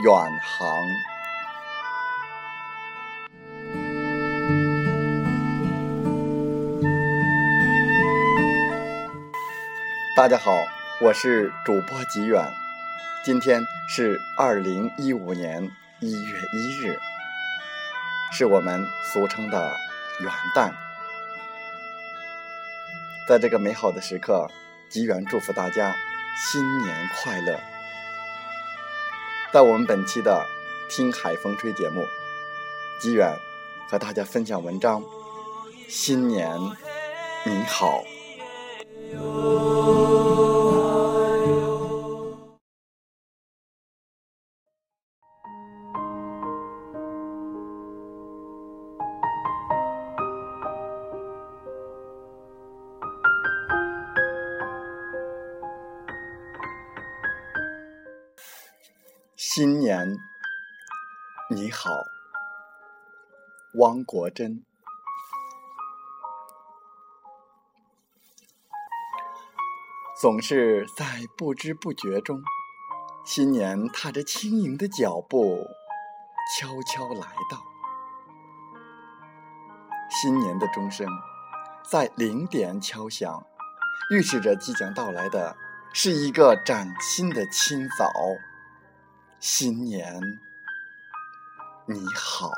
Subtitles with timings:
[0.00, 0.82] 远航。
[10.16, 10.50] 大家好，
[11.00, 12.42] 我是主播吉远。
[13.22, 15.70] 今天是二零一五年
[16.00, 16.98] 一月一日，
[18.32, 19.70] 是我们俗称的
[20.20, 20.72] 元旦。
[23.28, 24.48] 在这个美好的时刻，
[24.88, 25.94] 吉远祝福大家
[26.36, 27.71] 新年快乐。
[29.52, 30.46] 在我们本期的
[30.90, 32.02] 《听海风吹》节目，
[32.98, 33.38] 吉远
[33.86, 35.04] 和大家分享文章。
[35.90, 36.58] 新年
[37.44, 38.02] 你好。
[59.54, 60.16] 新年
[61.50, 61.90] 你好，
[63.74, 64.64] 汪国真。
[70.18, 71.04] 总是在
[71.36, 72.40] 不知不觉中，
[73.26, 75.66] 新年踏着轻盈的脚步，
[76.56, 77.62] 悄悄来到。
[80.08, 81.06] 新年的钟声
[81.84, 83.44] 在零点敲响，
[84.10, 85.54] 预示着即将到来的
[85.92, 88.10] 是一个崭新的清早。
[89.44, 90.38] 新年
[91.86, 92.48] 你好，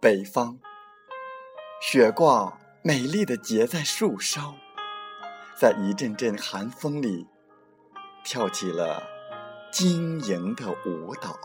[0.00, 0.58] 北方
[1.82, 4.54] 雪挂美丽的结在树梢，
[5.60, 7.26] 在一阵阵寒风里
[8.24, 9.02] 跳起了
[9.70, 11.38] 晶莹的舞蹈。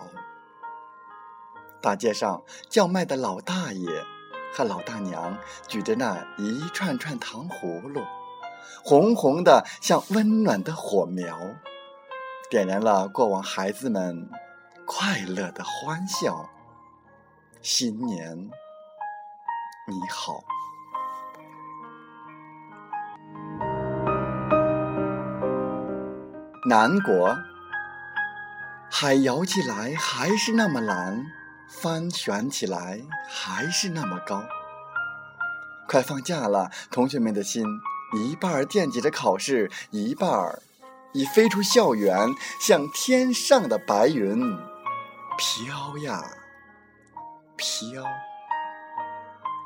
[1.82, 4.04] 大街上叫卖的老大爷
[4.54, 8.02] 和老大娘举着那一串串糖葫芦，
[8.84, 11.40] 红红的像温暖的火苗，
[12.50, 14.30] 点燃了过往孩子们
[14.86, 16.50] 快乐的欢笑。
[17.62, 18.50] 新年
[19.88, 20.44] 你好，
[26.70, 27.38] 南国
[28.92, 31.39] 海摇起来还是那么蓝。
[31.70, 33.00] 帆悬起来
[33.30, 34.44] 还是那么高。
[35.88, 37.64] 快放假了，同学们的心
[38.14, 40.62] 一半儿惦记着考试，一半儿
[41.14, 44.58] 已飞出校园，向天上的白云
[45.38, 46.24] 飘呀
[47.56, 48.04] 飘。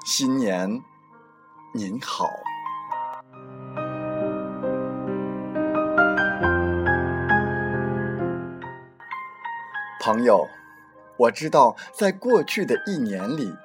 [0.05, 0.81] 新年
[1.73, 2.29] 您好，
[9.99, 10.47] 朋友。
[11.18, 13.56] 我知道，在过去的一年里，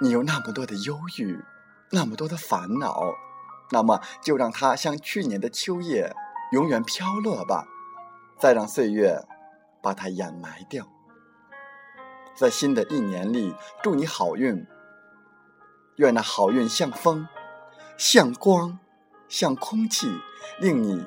[0.00, 1.44] 你有那么多的忧郁，
[1.90, 3.02] 那么多的烦恼，
[3.70, 6.14] 那么就让它像去年的秋叶，
[6.52, 7.66] 永远飘落吧，
[8.38, 9.22] 再让岁月
[9.82, 10.88] 把它掩埋掉。
[12.34, 14.66] 在新的一年里，祝你好运，
[15.96, 17.28] 愿那好运像风，
[17.98, 18.78] 像光，
[19.28, 20.08] 像空气，
[20.58, 21.04] 令你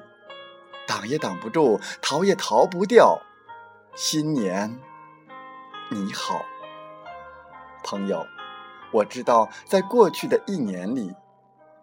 [0.86, 3.20] 挡也挡不住，逃也逃不掉。
[3.96, 4.80] 新年。
[5.94, 6.46] 你好，
[7.84, 8.26] 朋友。
[8.94, 11.14] 我知道，在过去的一年里，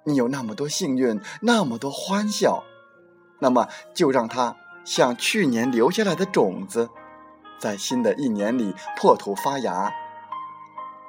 [0.04, 2.64] 你有那么多幸运，那么多欢笑。
[3.38, 6.88] 那么，就让它像去年留下来的种子，
[7.58, 9.92] 在新的一年里破土发芽，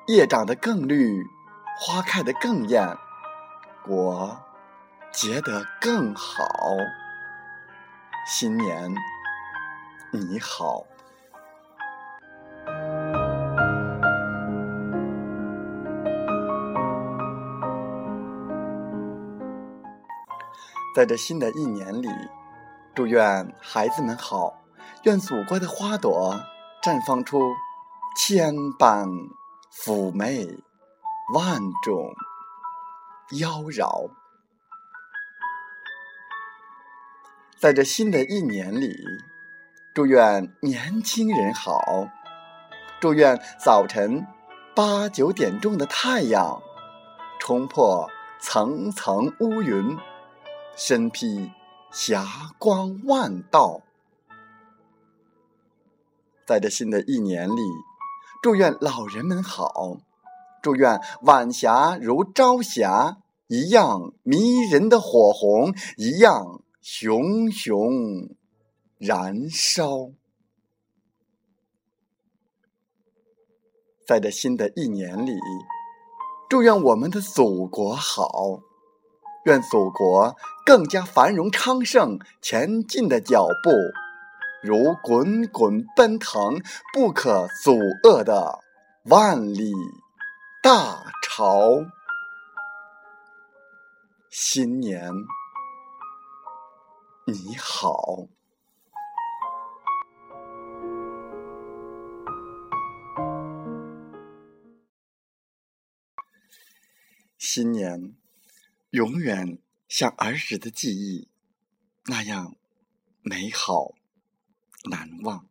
[0.07, 1.25] 叶长得更绿，
[1.79, 2.97] 花开得更艳，
[3.85, 4.37] 果
[5.13, 6.43] 结得更好。
[8.27, 8.93] 新年
[10.11, 10.83] 你好。
[20.95, 22.09] 在这新的一年里，
[22.95, 24.63] 祝愿孩子们好，
[25.03, 26.41] 愿祖国的花朵
[26.81, 27.53] 绽放出
[28.17, 29.07] 千般
[29.71, 30.45] 妩媚，
[31.33, 32.11] 万种
[33.39, 34.09] 妖娆。
[37.59, 38.95] 在这新的一年里，
[39.93, 42.07] 祝愿年轻人好，
[42.99, 44.25] 祝愿早晨
[44.75, 46.61] 八九点钟的太阳
[47.39, 48.09] 冲破
[48.39, 49.97] 层层乌云，
[50.81, 51.51] 身披
[51.91, 52.25] 霞
[52.57, 53.81] 光万道。
[56.47, 57.61] 在这新的一年里，
[58.41, 59.97] 祝愿老人们好，
[60.63, 63.17] 祝愿晚霞如朝霞
[63.47, 68.29] 一样迷人的火红一样熊熊
[68.97, 70.11] 燃烧。
[74.07, 75.37] 在这新的一年里，
[76.49, 78.61] 祝愿我们的祖国好，
[79.45, 83.71] 愿祖国更加繁荣昌盛，前进的脚步。
[84.61, 86.61] 如滚滚奔腾、
[86.93, 88.59] 不可阻遏的
[89.05, 89.71] 万里
[90.61, 91.85] 大潮。
[94.29, 95.11] 新年
[97.25, 98.27] 你好，
[107.37, 108.13] 新年
[108.91, 111.27] 永远像儿时的记忆
[112.05, 112.55] 那样
[113.21, 113.93] 美好。
[114.89, 115.45] 难忘，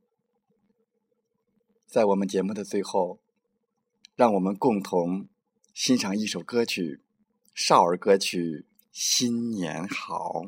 [1.87, 3.21] 在我们节目的最后，
[4.17, 5.29] 让我们共同
[5.75, 7.03] 欣赏一首歌曲——
[7.55, 8.41] 少儿歌曲
[8.91, 10.45] 《新年好》。